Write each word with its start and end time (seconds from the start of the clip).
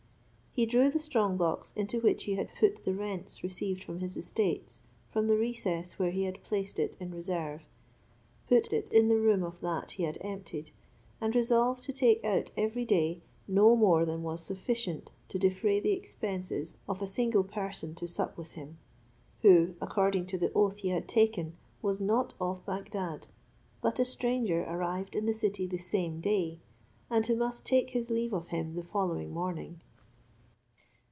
He 0.53 0.65
drew 0.65 0.89
the 0.89 0.99
strong 0.99 1.37
box 1.37 1.71
into 1.77 2.01
which 2.01 2.25
he 2.25 2.35
had 2.35 2.49
put 2.59 2.83
the 2.83 2.93
rents 2.93 3.41
received 3.41 3.85
from 3.85 3.99
his 4.01 4.17
estates 4.17 4.81
from 5.09 5.27
the 5.27 5.37
recess 5.37 5.97
where 5.97 6.11
he 6.11 6.25
had 6.25 6.43
placed 6.43 6.77
it 6.77 6.97
in 6.99 7.11
reserve, 7.15 7.61
put 8.49 8.73
it 8.73 8.89
in 8.89 9.07
the 9.07 9.17
room 9.17 9.43
of 9.43 9.61
that 9.61 9.91
he 9.91 10.03
had 10.03 10.17
emptied, 10.19 10.71
and 11.21 11.33
resolved 11.35 11.83
to 11.83 11.93
take 11.93 12.21
out 12.25 12.51
every 12.57 12.83
day 12.83 13.21
no 13.47 13.77
more 13.77 14.03
than 14.03 14.23
was 14.23 14.43
sufficient 14.43 15.09
to 15.29 15.39
defray 15.39 15.79
the 15.79 15.93
expense 15.93 16.51
of 16.85 17.01
a 17.01 17.07
single 17.07 17.45
person 17.45 17.95
to 17.95 18.05
sup 18.05 18.37
with 18.37 18.51
him, 18.51 18.77
who, 19.43 19.75
according 19.79 20.25
to 20.25 20.37
the 20.37 20.51
oath 20.51 20.79
he 20.79 20.89
had 20.89 21.07
taken, 21.07 21.55
was 21.81 22.01
not 22.01 22.33
of 22.41 22.65
Bagdad, 22.65 23.27
but 23.81 23.99
a 23.99 24.05
stranger 24.05 24.63
arrived 24.63 25.15
in 25.15 25.25
the 25.27 25.33
city 25.33 25.65
the 25.65 25.77
same 25.77 26.19
day, 26.19 26.59
and 27.09 27.25
who 27.25 27.37
must 27.37 27.65
take 27.65 27.91
his 27.91 28.09
leave 28.09 28.33
of 28.33 28.49
him 28.49 28.75
the 28.75 28.83
following 28.83 29.31
morning. 29.33 29.79